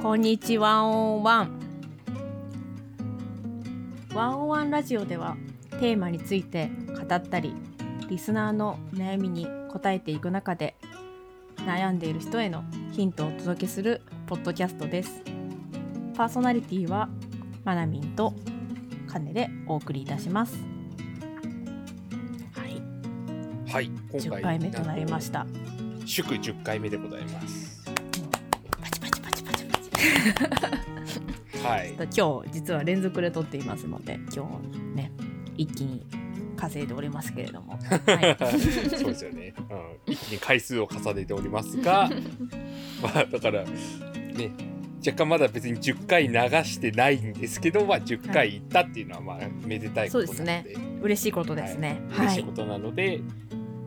[0.00, 1.60] こんにちはオンワン。
[4.14, 5.36] ワンオンワンラジオでは
[5.80, 7.52] テーマについて語ったり、
[8.08, 10.76] リスナーの悩みに答えていく中で
[11.56, 12.62] 悩んでいる人への
[12.92, 15.20] ヒントをお届けするポッドキャストです。
[16.16, 17.08] パーソナリティは
[17.64, 18.34] まなみんと
[19.08, 20.56] カネでお送りいたします。
[22.54, 25.44] はい、はい、今10回回目となりました。
[26.06, 27.57] 祝10回目でございます。
[31.62, 31.94] はい。
[32.16, 35.12] 今日実は連続で撮っていますので今日ね
[35.56, 36.06] 一気に
[36.56, 38.36] 稼いでおりますけれども、はい、
[38.90, 39.54] そうですよね、
[40.06, 40.12] うん。
[40.12, 42.10] 一気に回数を重ねておりますが、
[43.00, 44.50] まあだからね、
[44.98, 52.00] 若干まだ別に10回流してないんですけど、まあ10回いったっていうのはまあめでたいことなので、そうです嬉しいことですね。
[52.10, 53.20] はい、はい嬉しいことなので、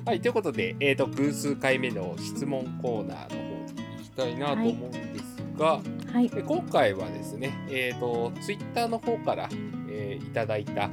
[0.06, 5.82] はい、ということで、えっ、と偶数回目の質問コーナーの方に行きたいなと思うんですが。
[6.14, 9.50] はいで今回はですね、えー、とツイッターの方から、
[9.90, 10.90] えーいただいた、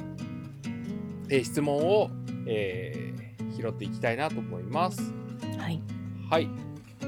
[1.29, 2.11] えー質問を、
[2.47, 5.13] えー拾っていきたいなと思います。
[5.59, 5.81] はい
[6.31, 6.49] はい。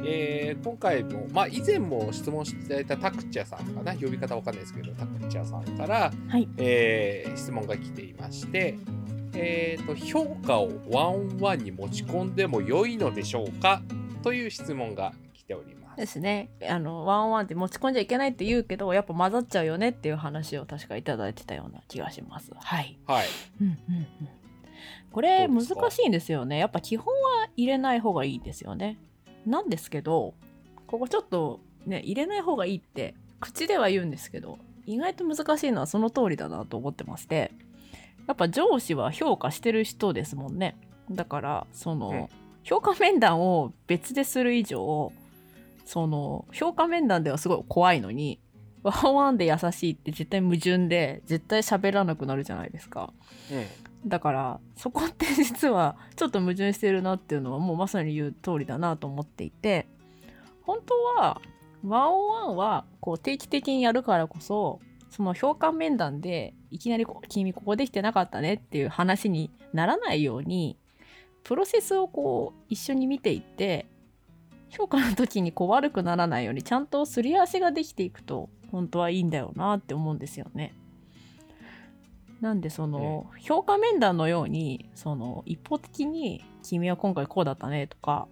[0.05, 8.77] えー今回も、まあ、以前も質問していただいたタクチャさんかな、呼び方わかんないですけど、タクチャさんから、はいえー質問が来ていまして、
[9.34, 13.80] えーと、評価をワンワンに持ち込んでも良いのでしょうか？
[14.24, 15.80] という質問が来ております。
[15.96, 16.50] ですね。
[16.69, 22.52] あのワンワンって持ち込んじゃいけないって言うけどやっぱ混ざっちゃうよねっていう話を確かいただいてたような気がします。
[22.55, 23.27] はい、はい。
[23.60, 24.06] うんうんうん、
[25.12, 26.58] これ難しいんですよね。
[26.58, 28.98] やっぱ基本は入れない方がいいですよね。
[29.46, 30.34] なんですけど
[30.86, 37.52] ここちょっとね入れない方がいいって口では言うんですけど意外と難しいのはその通りだなと思ってまして
[38.27, 40.77] やっぱ上司は評価してる人ですもんね。
[41.11, 45.12] だからその、うん評価面談を別でする以上
[45.91, 48.38] その評価面談ではすごい怖いのに
[48.84, 53.12] ワンワンで優しいって絶対矛盾で絶対喋らなくなるじゃないですか。
[53.51, 53.67] うん
[54.06, 59.86] だからそこって実はちょっと矛盾してるなっていうのはもうまさに言う通りだなと思っていて
[60.62, 61.42] 本当は
[61.84, 64.80] ワンワンはこう定期的にやるからこそ
[65.11, 70.79] その評価面談でいきなりこう「君ここできてなかったね」っていう話にならないように
[71.45, 73.84] プロセスをこう一緒に見ていって
[74.70, 80.75] 評価の時にこう悪くならないようにちゃんとすり合わせができていくと本当はいいんだよなって思うんですよね。
[82.41, 88.29] なんでその、評価面談のようにその一方的に「君は今回こうだったね」とか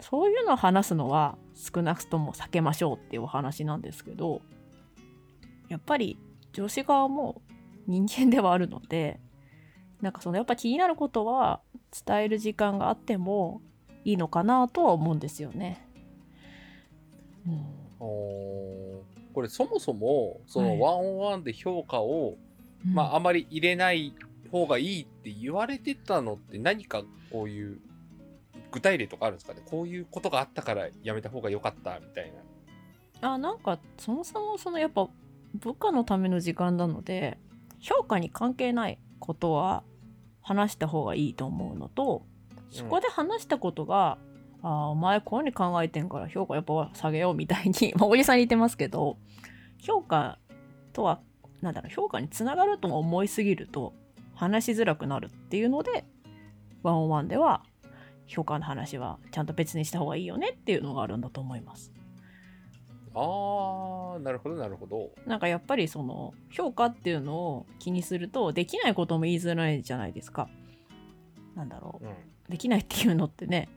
[0.00, 4.40] そういうのを話すのは少なくとも避けましょうっていうお話なんですけど
[5.68, 6.18] やっぱり
[6.52, 7.42] 上司側も
[7.86, 9.20] 人間ではあるので
[10.00, 11.60] なんかそのやっぱ気になることは
[12.06, 13.60] 伝える時間があっても
[14.04, 15.86] いいのかなとは思うんですよね。
[17.46, 17.66] うん。
[17.98, 20.76] これそもそもそはい。
[20.76, 22.36] のワンオンワンで評価を、
[22.84, 24.14] まああまり入れない
[24.50, 27.78] 方がいいって言われてたのって何かこういう
[28.72, 29.60] 具体例とかあるんですかね？
[29.64, 32.32] こういうことがあったからやめた方が良かったみたい
[33.20, 33.32] な。
[33.34, 35.08] あなんかそもそもそのやっぱ
[35.54, 37.38] 部下のための時間なので
[37.80, 39.82] 評価に関係ないことは
[40.40, 42.24] 話した方がいいと思うのと
[42.70, 44.18] そこで話したことが、
[44.62, 49.16] ああお前こういうふうに考えてんから評価やっぱ下げようみたいに、 まあ、おじさんに言ってますけど
[49.78, 50.38] 評価
[50.92, 51.20] とは
[51.60, 53.94] なんだろう評価につながると思いすぎると
[54.34, 56.04] 話しづらくなるっていうので
[56.82, 57.62] ワンオンワンでは
[58.26, 61.92] 評価の話はちゃんと別にした方がいいよねっていうのがあるんだと思います。
[63.12, 65.10] あーなるほどなるほど。
[65.26, 70.48] なんかやっぱりその評価っていうのを気にするとできないことも言いづらいじゃないですか。
[71.56, 73.68] なんだろううんできないっていうのってね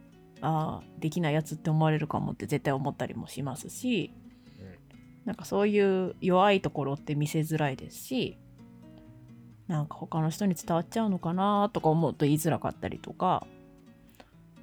[0.42, 4.12] ああできないやつって思われるかもって絶対思ったりもしますし
[5.26, 8.38] なんかそういう弱いところって見せづらいですし
[9.68, 13.48] なんか他の人に伝わっちゃうのかなとか思うと言いづらかったりとか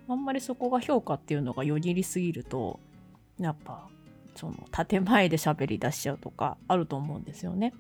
[0.09, 2.81] あんまりそこが評価っていうのがよぎりすぎると
[3.39, 3.89] やっぱ
[4.35, 7.73] その建前で喋り出しちゃうとかあると思うんですよね。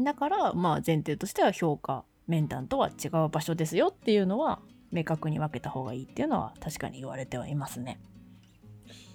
[0.00, 4.60] だからまあ前提としては評価面談とは違う場所ですよっていうのは
[4.92, 7.98] 明確に分けた方がいいっていうのは確かに言われてはいますね。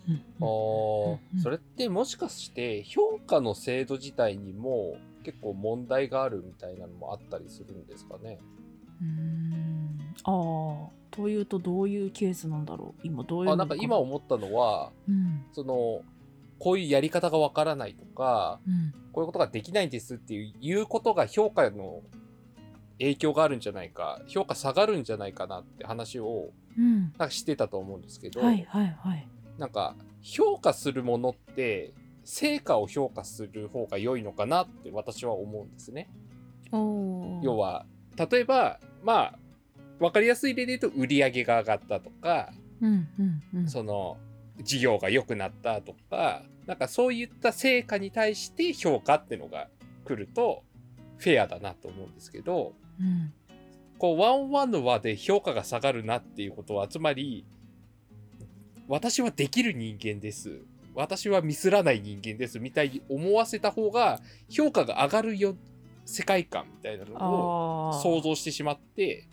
[0.10, 8.40] うんあそれってもしかして評価の制度自体にも結構問題があるみたいなのもあったりするんですかね？
[9.02, 10.00] うーん。
[10.26, 13.02] ああというとどういうケースなんだろう？
[13.08, 15.46] 今どういうのあなんか今思ったのはうん。
[15.54, 16.02] その
[16.60, 18.94] こういうやり方がわからないとかうん。
[19.14, 22.02] こういうことができないんですっていう言うことが評価の
[23.04, 27.02] 影響があるんじゃないか評価下がるんじゃないかなって話をうん。
[27.02, 29.28] なんかしてたと思うんですけど、はいはいはい。
[29.58, 36.10] なんか評価するものって成果を評価する方が良いのかなって私は思うんですね。
[36.72, 37.86] 要は
[38.18, 39.40] 例えばまあ
[40.00, 42.52] 分かりやすい例で言うと売り上げが上がったとか
[42.82, 43.68] うんうんうん。
[43.68, 44.18] その
[44.62, 49.68] 事業が良くなったとかなんかそういった成果に対して評価ってのが
[50.06, 50.64] 来ると
[51.18, 53.34] フェアだなと思うんですけどうん。
[53.98, 57.46] こうワンワンの輪で評価が下がるなっていうことはつまり
[58.88, 60.60] 私はできる人間です。
[60.96, 64.20] 私はミスらない人間ですみたいに思わせた方が
[64.50, 65.56] 評価が上がるよ
[66.06, 69.28] 世界観みたいなのを想像してしまって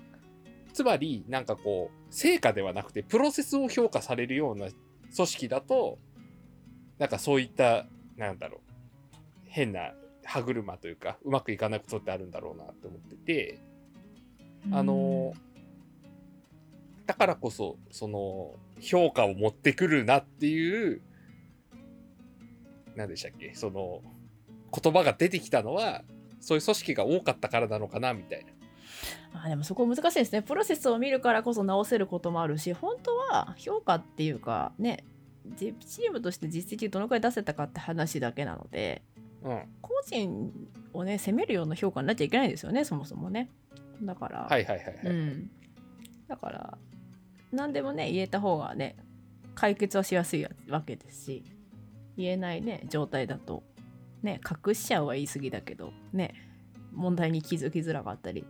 [0.73, 4.69] つまりなんかこう成果ではなくてプロセスを評価されるような
[5.15, 5.99] 組織だと
[6.99, 7.87] なんかそういった
[8.17, 8.61] なんだろう
[9.49, 9.93] 変な
[10.31, 13.59] 歯車というかうまくいかないことってあるんだろうなって思ってて。
[14.73, 15.33] あの
[17.07, 21.01] だからこそその評価を持ってくるなっていう
[22.95, 24.03] 何でしたっけその
[24.73, 26.03] 言葉が出てきたのは
[26.41, 28.53] そういう組織が多かったからなのかなみたいな。
[29.43, 30.43] あでもそこ難しいですね。
[30.43, 35.05] プロセスを見るからこそ直せることもあるし本当は評価っていうかね
[35.57, 39.03] じチームとして実績どのくらい出せたかって話だけなので
[39.43, 40.53] うん、個人
[40.93, 43.51] をね責めるような評価になっちゃいけないんですよねそもそもね。
[44.03, 44.97] だから、はいはいはいはい。
[45.07, 45.51] うん、
[46.29, 46.79] だから
[47.53, 48.97] 何でもね言えた方がね
[49.55, 51.45] 解決はしやすいわけですし
[52.17, 53.63] 言えないね状態だと
[54.23, 56.35] ね隠しちゃうは言い過ぎだけどね
[56.93, 58.45] 問題に気づきづらかったり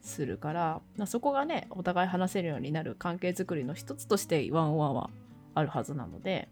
[0.00, 5.10] するからまあそこがねお互い話せるようになる関係づくりの一つとしてワンオワンは
[5.54, 6.48] あるはずなので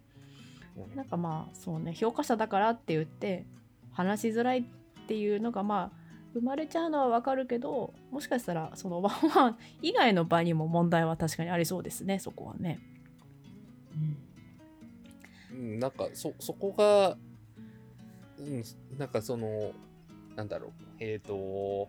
[0.77, 0.97] うん。
[0.97, 3.47] なんかまあそうね評価者だからって言って
[3.97, 4.65] 話しづらいっ
[5.09, 12.79] ていうのがまあ生まれちゃうのはわかるけどもしかしたらそのワンワン以外の場にも問題は確かにありそうですねそこはね。
[15.51, 17.17] うん、なんかそそこが、
[18.39, 18.63] うん、
[18.99, 19.73] なんかその
[20.35, 20.71] なんだろう
[21.01, 21.89] えっ、と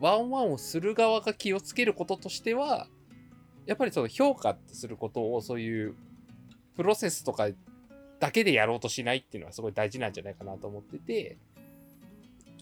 [0.00, 2.88] ワンワンをする側が気をつけることとしては
[3.66, 5.94] やっぱりその評価ってすることをそういう
[6.74, 7.46] プロセスとか
[8.22, 11.36] だけでやろうとしないっていうのはすごい大事なんじゃないかなと思ってて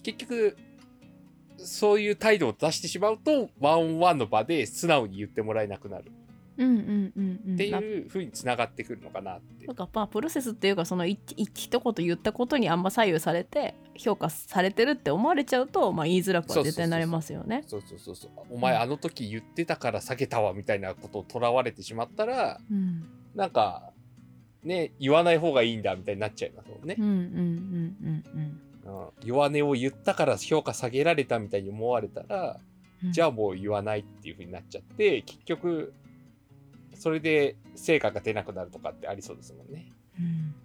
[0.01, 0.57] 結局
[1.57, 6.11] そういう態度を出してしまうとワンワンの場で素直に言ってもらえなくなる。
[6.57, 7.53] うんうんうんうん。
[7.53, 9.67] ってまあいう風につながってくるのかなって。
[9.67, 17.63] なんかまあプロセスっていうかその一一一言言ったことにあんま左右されて評価されてるって思われちゃうと、まあ、言いづらくは絶対なりますよね。
[17.67, 23.03] そうそうそうそうお前あの時言ってたから下げたわみたいなことをとらわれてしまったらうん。
[23.35, 23.93] なんか
[24.63, 26.95] ね言わない方がいいんだみたいになっちゃいますもんね。
[26.97, 29.09] うん、うんうんうんうん。
[29.23, 32.59] 弱音を言ったから評価下げられたみたいに思われたら
[33.03, 33.11] うん。
[33.11, 35.93] じゃあもう言わないっていう風になっちゃって結局
[36.95, 39.91] それで成果が出なくなるとかってありそうですもんね。
[40.19, 40.55] うん。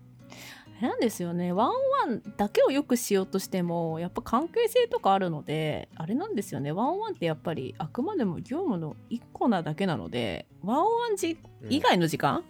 [0.80, 1.52] なんですよね。
[1.52, 1.74] ワンワ
[2.14, 6.72] ンだけをよくしようとしてもやっぱ関係性とかあるのであれなんですよね。
[6.72, 12.44] ワンワンってやっぱりあくまでも業務の一個なだけなのでワンワン時うん以外の時間、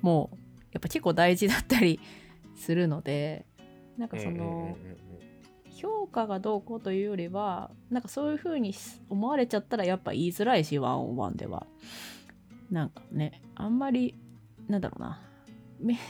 [0.00, 0.36] もう
[0.72, 2.00] やっぱ結構大事だったり
[2.56, 3.46] するので
[3.98, 4.76] なんかその、
[5.68, 8.74] 評価がどうこうというよりはなんかそういう風に
[9.08, 11.66] 思われちゃったらやっぱ言いづらいしワンオンワンでは。
[12.70, 14.14] なんかねあんまり
[14.68, 15.20] なんだろうな。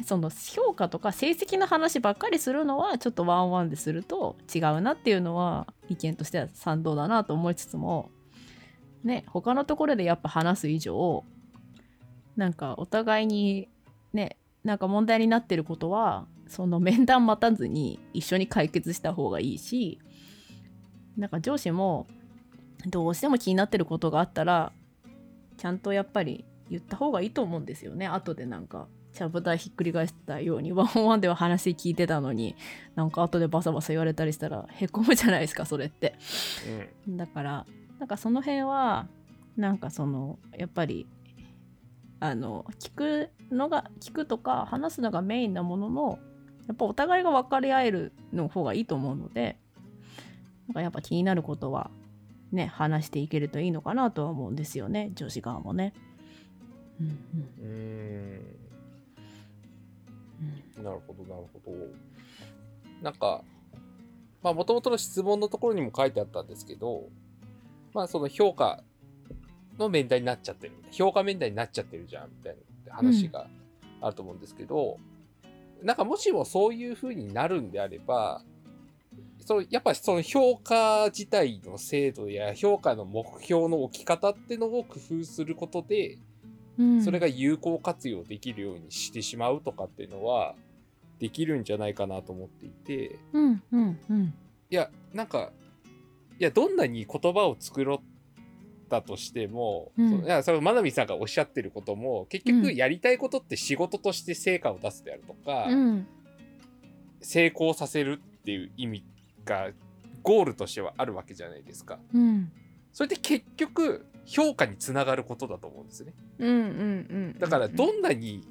[0.05, 8.11] その評価とか成績の話ばっかりするのはちょっとワンワンですると違うなっていうのは意見としては賛同だなと思いつつも
[9.03, 11.25] ね他のところでやっぱ話す以上
[12.37, 13.71] なんかお互いに
[14.65, 19.99] なんか問題になってることはその面談待たずに一緒に解決した方がいいし
[21.17, 22.07] なんか上司も
[22.87, 24.73] どうしても気になってることがあったら
[25.57, 28.07] ちゃんとやっぱり言った方がいいと思うんですよね。
[28.07, 32.57] 後でなんかちゃぶ台ひっくり返したようにワンワンでは話聞いてたのに
[32.95, 36.15] なんか後でバサバサ言われたりしたらへこむじゃないですかそれって。
[37.07, 37.17] うん。
[37.17, 37.67] だから
[37.99, 39.07] なんかその辺は
[39.57, 41.07] なんかそのやっぱり
[42.23, 46.21] あの聞くのが聞くとか話すのがメインなものの
[46.69, 49.57] やっぱお互いが分かり合えるの方がいいと思うので
[50.69, 51.91] なんかやっぱ気になることは
[52.53, 55.95] ね話していけるといいのかなとは思うんですよね女子側もね。
[57.01, 57.19] うん
[57.61, 58.39] うん
[60.85, 61.73] なるほどなるほど。
[63.03, 63.43] なんか
[64.45, 67.09] まあもともとの質問のところにも書いてあったんですけど
[67.93, 68.85] まあその評価
[69.83, 73.47] の面談になっちゃってる評価面談になっちゃってるじゃんみたいな話が
[74.01, 74.99] あると思うんですけど、
[75.83, 78.43] なんかもしもそういう風になるんであれば
[79.41, 86.19] そのやっぱその評価自体の制度や評価の目標の置き方ってのを工夫することで
[86.79, 87.03] うん。
[87.03, 90.55] それが有効活用できるようにしてしまうとかっていうのは
[91.19, 93.19] できるんじゃないかなと思っていて。
[93.33, 94.35] うんうんうん。
[94.71, 95.51] いやなんか
[96.39, 98.03] いやどんなに言葉を作ろ
[98.99, 100.11] ったとしても、うん。
[100.11, 106.07] そのいやその真奈美さんがおっしゃってることも結局やりたいことって仕事として成果を出すであるとか、うん。
[107.23, 109.05] 成功させるっていう意味
[109.45, 109.71] が
[110.23, 111.99] ゴールとしてはあるわけじゃないですか。
[112.13, 112.53] うん。
[112.93, 116.13] それって結局評価につながることだと思うんですね。
[117.39, 118.47] だからどんなに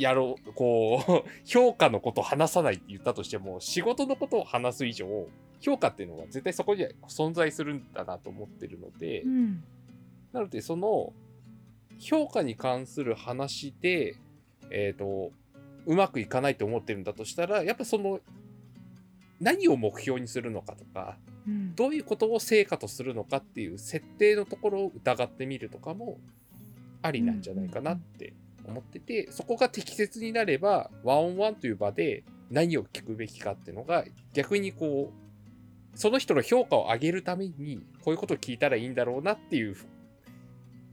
[0.00, 5.28] やろうこう 評価のことを話さないって言ったとしても仕事のことを話す以上
[5.60, 9.64] 評価っていうのは絶対そこには存在するんだなと思ってるので、うん。
[10.32, 11.12] なのでその
[11.98, 14.16] 評価に関する話で
[14.70, 15.32] えっ、と
[15.86, 18.20] うまくいかないと思ってるんだとしたらやっぱその
[19.40, 21.74] 何を目標にするのかとかうん。
[21.74, 26.18] どういうことを成果とするのかっていう設定のところを疑ってみるとかも
[27.02, 28.34] ありなんじゃないかなって
[28.68, 35.12] 思ってて、そこが適切になればワンオンワンという場で何を聞くべきかっていうのが逆にこ
[35.94, 39.76] うその人の評価を上げるためにこういうことを聞いたらいいんだろうなっていう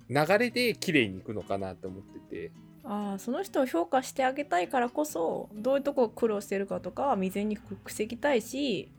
[0.09, 2.51] 流れで綺麗にいくのかなと思ってて。
[2.87, 8.91] ああその人を評価してあげたいからこそどういうとこ苦労してるかとかは未然に防ぎたいし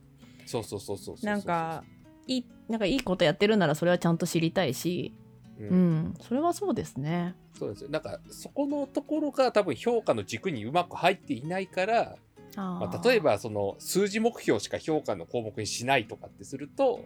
[0.45, 1.27] そうそうそうそうそうそう。
[1.27, 1.85] なんか
[2.27, 5.15] いいなんかいいことやってるならそれはちゃんと知りたいし、
[5.59, 5.69] うん。
[5.69, 7.35] うん、それはそうですね。
[7.59, 7.91] そうですよ。
[7.91, 12.17] なんかそこのところが多分評価の軸にうまく入っていないから
[12.57, 17.05] あまあ、例えばその数字目標しか評価の項目にしないとかってすると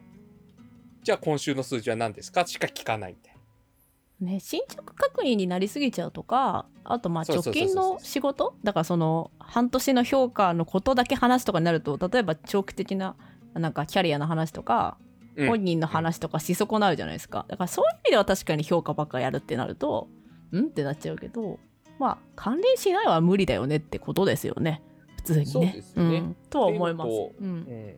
[1.03, 4.33] じゃあ今週の数字は何ですかしか聞かないみたいな。
[4.33, 8.55] ね、進捗確認になりすぎちゃうとかあとまあ直近の仕事？
[8.63, 13.17] だからその半年の評価のことだけ話すとかになると例えば長期的な
[13.55, 15.10] なんかキャリアの話とか、うん
[15.47, 17.47] 本人の話とかし損なうじゃないですか。
[17.49, 20.09] だからそういう意味では確かに評価ばっかやるってなると
[20.53, 21.59] んってなっちゃうけど
[21.99, 24.83] まあ関連しないは無理だよねってことですよね。
[25.17, 25.47] 普通にね。
[25.47, 26.21] そうですよね。
[26.21, 26.37] ん。
[26.49, 27.11] とは思います。
[27.11, 27.49] ううん。
[27.49, 27.97] うん。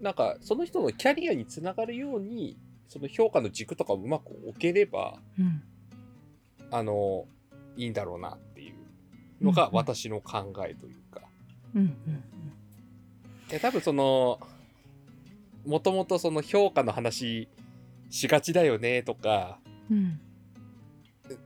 [0.00, 2.56] なんかその人のキャリアにつながるように
[2.88, 5.62] その評価の軸とかをうまく置ければうん。
[6.70, 7.26] あの
[7.76, 9.74] いいんだろうなっていうのがうんうん。
[9.76, 11.22] 私の考えというか。
[11.74, 12.24] うんうん
[13.50, 14.38] いや多分その
[15.66, 17.48] もともとその評価の話
[18.08, 19.58] しがちだよねとか
[19.90, 20.20] うん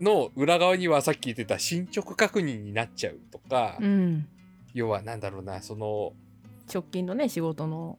[0.00, 4.26] の裏側にはさっき言ってた進捗確認になっちゃうとか、うん
[4.72, 6.14] 要はなんだろうなその
[6.72, 7.98] 直近のね仕事の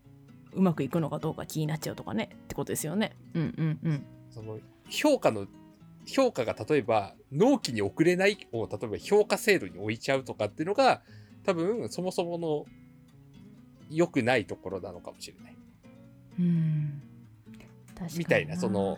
[0.52, 3.16] うまくいくのかどうか気になっちゃうとかねってことですよね。
[3.34, 4.06] うんうんうん。
[4.30, 5.48] その評価の
[6.06, 11.02] 評価が例えば納期に遅れないを例えば評価制度に置いちゃうとかっていうのが
[11.46, 12.66] 多分そもそもの
[13.90, 15.55] 良くないところなのかもしれない。
[16.40, 17.02] うん
[18.18, 18.98] みたいなその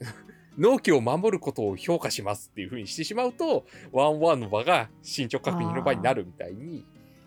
[0.56, 6.84] 納期を守ることを評価しますっていう風にしてしまうとワンワンの場が進捗確認の場になるみたいに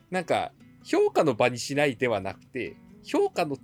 [0.10, 0.52] なんか
[0.84, 3.58] 評価の場にしないではなくて評価の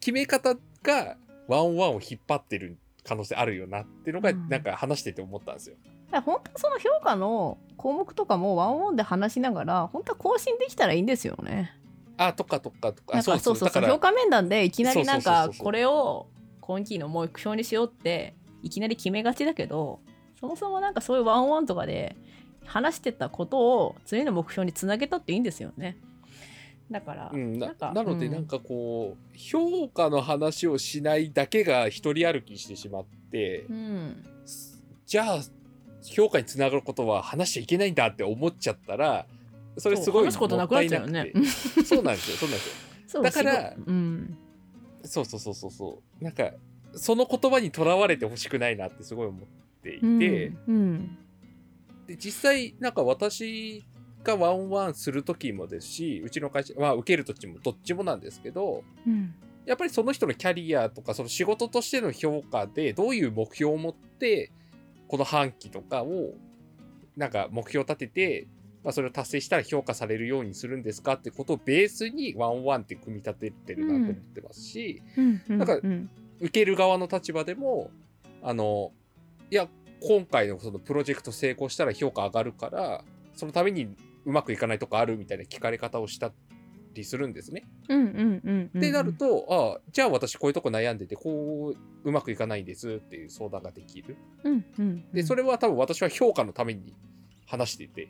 [0.00, 1.16] 決め方が
[1.48, 5.76] ワンワンを引っ張ってる可能性あるよなっていうのがうんなんか話してて思ったんですよ。
[6.12, 11.72] 本当はその評価の項目とかもワンオンで話しながら本当は更新できたらいいんですよね。
[12.22, 13.22] あとかとかとか。
[13.22, 16.26] そうそうそう評価面談でいきなりなんかこれを
[16.60, 20.00] 今期の目標にしようっていきなり決めがちだけど
[20.38, 22.16] そもそもなんかそういうワンオンとかで
[22.66, 25.96] 話してたことを次の目標につなげたっていいんですよね。
[26.90, 28.32] だから、うん、ななんかなのでうん。
[28.32, 34.24] なんかこう、評価の話をしないだけが一人歩きしてしまって、うん。
[35.06, 35.40] じゃあ
[36.04, 39.26] 評価につながることは話しちゃいけないんだって思っちゃったら
[39.80, 41.32] それすごいそう話すことなくなっちゃうよ
[41.84, 43.22] そうなんですよそうなんですよ。
[43.22, 44.38] だからうん。
[45.04, 46.24] そうそうそうそうそう。
[46.24, 46.52] なんか
[46.94, 49.40] その言葉にとらわれてほしくないなってすごい思っ
[49.82, 51.18] ていて、うんうん。
[52.06, 53.84] で実際なんか私
[54.22, 59.34] がワンワンする時もですしうちの会社は受ける時もどっちもなんですけどうん。
[59.66, 64.50] やっぱりその人のキャリアとかその仕事としての評価でどういう目標を持って
[65.08, 66.34] この半期とかを
[67.16, 68.48] なんか目標を立てて、
[68.82, 75.02] まあ、それを達成したら評価されるようにするんですかってことをベースにワンワンって組み立ててるなと思ってますし、
[75.48, 76.10] なんかうん
[76.40, 77.90] 受ける側の立場でも
[78.42, 78.92] あの
[79.50, 79.68] いや
[80.00, 83.94] 今回のそのプロジェクト成功したら評価上がるからそのために
[84.24, 86.32] うまくいかないとこあるみたいな聞かれ方をした
[86.94, 87.64] りするんですね。
[87.84, 89.46] ってなると、
[89.76, 94.16] ああじゃあ私こういうとこ悩んでてこううまくいかないんですっていう相談ができる。
[95.12, 96.94] でそれは多分私は評価のために
[97.46, 98.08] 話していて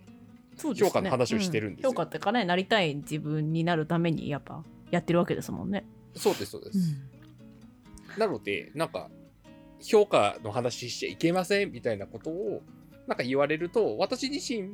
[0.74, 5.84] 評価の話をしてるんですよう評価ってかねなりたい自分になるためにやっぱやってるわけですもんね。
[6.14, 6.78] そうですそうです。
[6.78, 7.10] うん
[8.18, 9.08] なのでなんか
[9.80, 12.60] 評価の話しちゃいけませんみたいなことを
[13.10, 14.68] なんか言われると、私自身、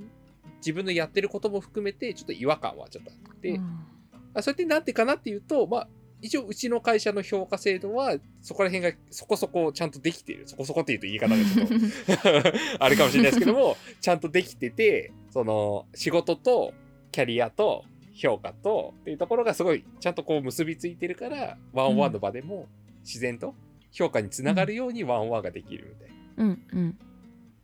[0.59, 3.87] 自分のやってることも含めて、ちょっと違和感はちょっとあって、うん
[4.35, 5.89] あそれってなんてかなっていうと、まあ、
[6.21, 10.47] 一応うちの会社の評価制度は、そこら辺がそこそこちゃんとできている。
[10.47, 12.53] そこそこっていうと言い方がちょっと
[12.85, 16.73] あれかもしれないですけども、ちゃんとできてて、その仕事と
[17.13, 22.69] キャリアと評価とっていうところがすごいちゃんとこう結びついてるから、ワンオンワンの場でも
[23.03, 23.55] 自然と
[23.93, 26.45] 評価につながるようにワンオンワンができるみたいな。
[26.45, 26.99] うんうん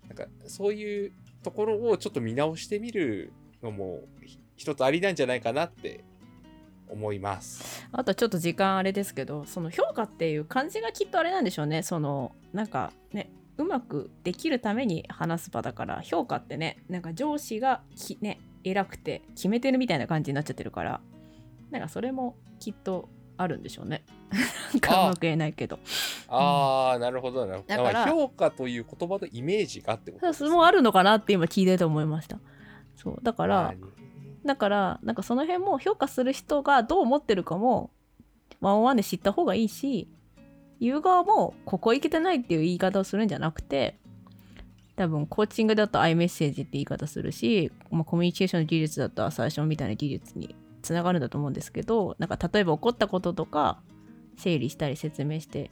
[0.07, 1.13] なんかそういう
[1.43, 4.01] ところをちょっと見直してみるのも
[4.57, 6.05] 一つありなんじゃないかなって
[6.91, 7.89] 思います。
[7.91, 13.31] あとちょっと時間あれですけどその評価っていう感じがきっとあれなんでしょうねそのなんかね
[13.63, 21.01] うまくできるために話す場だから評価ってねなんか上司がきね偉くて決めてるみたいな感じになっちゃってるから
[21.71, 24.05] なんかそれもきっとあるんでしょうね。
[24.73, 25.79] なんかうまく言えないけど。
[26.29, 27.69] ああ、なるほどなるほど。
[27.69, 32.39] だからまあ評価という言葉のイメージがってことそれもあるのかなって今聞いてて思いました。
[32.97, 33.75] そうだから
[34.45, 37.91] だからなんかその辺も評価する人がどう思ってるかも
[38.61, 40.09] ワンオンワンで知った方がいいし
[40.83, 43.97] 言う側もここいけてないっていう言い方をするんじゃなくて
[44.97, 53.81] 多分コーチングだと iMessage って言い方するし、まあ、コミュニケーションの技術だと最初みたいな技術につながるんだと思うんですけどなんか例えば起こったこととか
[54.37, 55.71] 整理したり説明して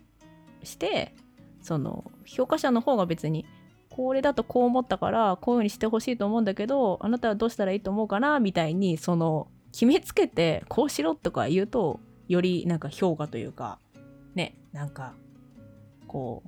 [0.62, 1.12] して
[1.60, 3.44] その評価者の方が別に
[3.88, 11.98] これだとこう思ったからこういうふうにしてほしいと思うんだけどあなたはどうしたらいいと思うかなみたいにその決めつけてこうしろとか言うと
[12.28, 13.80] よりなんか評価というか
[14.72, 15.14] なんか
[16.06, 16.42] こ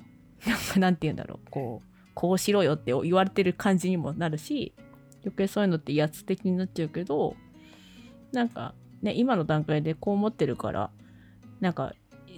[0.46, 1.50] うなんかなんて言うんだろう。
[1.50, 4.74] こうこうしろよって言われてる感じにもなるし
[5.22, 7.36] 余計そういうのって威圧的になっちゃうけど
[8.32, 10.90] なんかね今の段階でこう思ってるから
[11.60, 11.94] なんか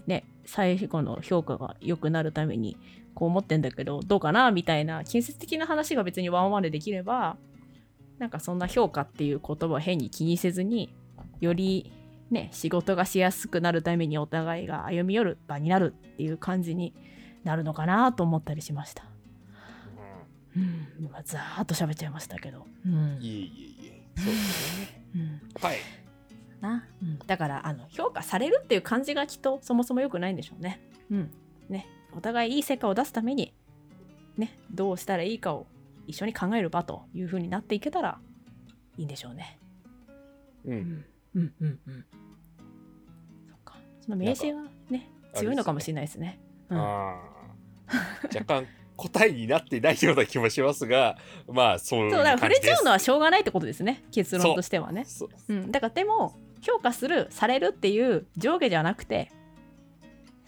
[0.06, 2.76] ね最後の評価が良くなるために
[3.14, 7.36] こう思ってんだけどどうかなみたいな建設的な話が別にワンワンでできれば
[8.18, 10.94] なんかそんな評価っていう言葉を変に気にせずに
[11.40, 11.92] より
[12.34, 16.94] ね仕事がしやすくなるためにお互いが歩み寄る場になるっていう感じに
[17.44, 19.04] なるのかなと思ったりしました。
[20.56, 22.66] うん、今ざーっと喋っちゃいましたけど。
[22.86, 24.08] うんうんいえいえいえ。
[24.16, 25.08] そうですね。
[25.16, 25.76] うんはい。
[26.60, 30.80] な、うん、だからあの評価されるっていう感じがきっとそもそも良くないんでしょうね。
[31.10, 31.30] うん。
[31.68, 31.86] ね。
[32.16, 33.52] お互いいい成果を出すために、
[34.36, 35.66] ね、どうしたらいいかを
[36.06, 38.18] 一緒に考える場という風になっていけたら
[38.96, 39.58] いいんでしょうね。
[40.64, 40.70] う。
[40.70, 41.04] うんん。
[41.34, 42.04] うんうんうん。
[43.48, 43.76] そっか。
[44.00, 46.40] その名刺がね、強いのかもしれないですね。
[46.70, 46.78] うん。
[46.78, 48.66] あー若干
[48.96, 51.18] 答えになってないような気もしますが、
[51.52, 54.04] まあそうそう、だから触れちゃうのはしょうがないってことですね。
[54.12, 55.04] 結論としてはね。
[55.04, 59.30] そううん、だからでも評価するされるっていう上下じゃなくて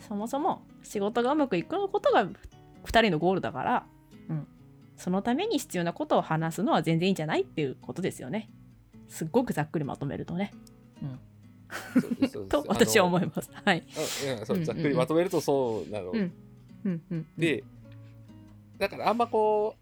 [0.08, 3.86] そもそも仕事がうまくいくことが2人のゴールだから、
[4.30, 4.48] うん、
[4.96, 8.48] そのために必要なことを話すのは全然いいんじゃないっていうことですよね
[9.08, 13.50] すっごくざっくりまとめるとね、そうですそうですと私は思いいます。
[13.64, 13.84] はい、
[14.44, 16.32] そうざっくりまとめるとそうなの、うん。
[16.84, 17.64] うんうん、で
[18.78, 19.74] だからあんまこ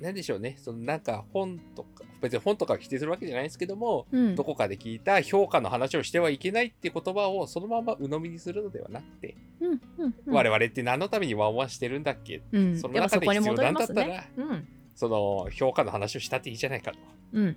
[0.00, 0.56] うなんでしょうね。
[0.62, 4.36] そのなんか本とか別に本とかを否定するわけじゃないですけども、うん。
[4.36, 10.34] どこかで聞いた評価の話をしてはいけないって言葉をそのまま鵜呑みにするのではなくて、うんうんうん。
[10.34, 12.42] 我々って何のためにワンワンしてるんだっけ？
[12.52, 14.32] うん、その中で必要なんだったら、ね。
[14.36, 14.68] うん。
[14.94, 16.98] その評価の話をしたっていいじゃないかと。
[17.32, 17.44] うん。
[17.44, 17.56] うん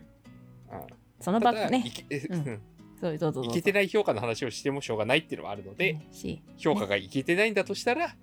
[1.19, 1.83] その場ね。
[2.31, 2.61] うん
[3.01, 3.43] そうどうぞどう。
[3.45, 6.41] ぞいけてない評価の話をしてもしょうがないっていうのはあるので、うんし。
[6.57, 8.15] 評価がいけてないんだとしたら、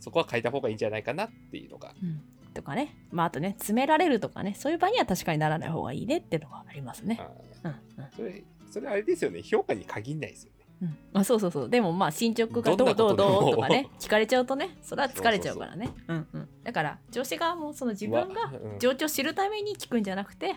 [0.00, 2.22] そこは変えた方がいいんじゃないかなっていうのが、うん。
[2.54, 2.96] とかね。
[3.12, 4.54] まああとね詰められるとかね。
[4.58, 7.20] そういう場には確かにならない方がいいねっていうのがありますね。
[7.20, 7.30] あ
[7.64, 8.04] うんうん。
[8.04, 9.42] ーそれそれあれですよね。
[9.42, 10.64] 評価に限んないですよね。
[10.82, 10.88] うん。
[11.12, 11.68] まあ、そうそうそう。
[11.68, 13.40] でもまあ進捗がどうどうどんなことでも。
[13.40, 13.88] どうとかね。
[14.00, 15.90] 聞かれちゃうとねそれは疲れちゃうからね。
[16.08, 16.48] うんうん。
[16.64, 18.78] だから上司側もその自分がわうん。
[18.78, 20.56] 状況を知るために聞くんじゃなくて、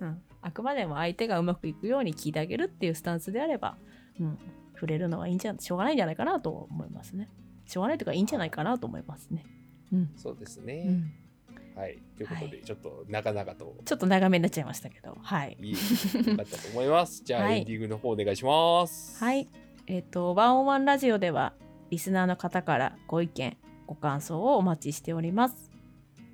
[0.00, 3.76] うん、あくまでも相手がうまくいくように聞いてあげるっていうスタンスであれば、
[4.18, 4.38] うん、
[4.74, 7.28] 触れるのはいいんじゃしょうがないんじゃないかなと思いますね
[7.66, 9.44] しょうがないというかいいんじゃないかなと思いますね
[9.92, 10.84] うん、そうですうね。
[10.84, 11.12] ん、
[11.76, 11.98] はい。
[12.16, 17.22] ということで、はいちょっと長々とちょっと長めになっちゃいましたけどはいいいよかったと思います。
[17.26, 19.22] じゃあ、はいエンディングの方お願いします。
[19.22, 19.48] はい。
[19.86, 21.52] えっ、と、ワンオンワンラジオでは、
[21.90, 25.70] リスナーの方からご意見、ご感想をお待ちしております。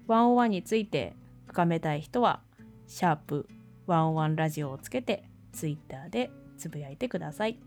[0.07, 1.14] ワンオンワンについて
[1.47, 2.42] 深めたい人は、
[2.87, 3.49] シャープ
[3.87, 7.59] ワンワンラジオをつけて、ツイッターでつぶやいてください。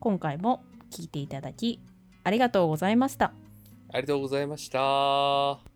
[0.00, 1.80] 今回も聞いていただき、
[2.24, 3.32] ありがとうございました。
[3.90, 5.67] ありがとうございました。